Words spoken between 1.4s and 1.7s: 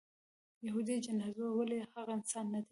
وه